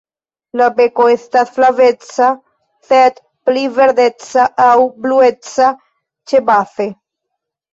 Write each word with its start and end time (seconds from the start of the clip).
La 0.59 0.67
beko 0.77 1.03
estas 1.15 1.51
flaveca, 1.57 2.29
sed 2.89 3.21
pli 3.51 3.67
verdeca 3.77 4.49
aŭ 4.69 4.73
blueca 5.05 5.69
ĉebaze. 6.33 6.91